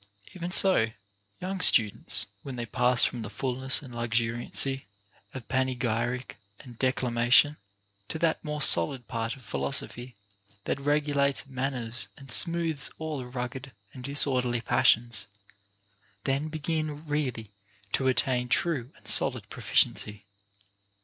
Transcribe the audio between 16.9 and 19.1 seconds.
really to attain true and